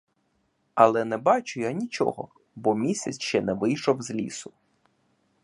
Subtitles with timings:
[0.85, 4.51] Але не бачу я нічого, бо місяць ще не вийшов з лісу.